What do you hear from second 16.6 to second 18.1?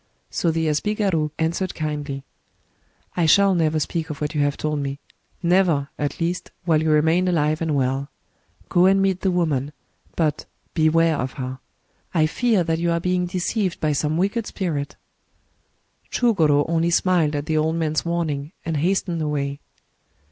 Chugoro only smiled at the old man's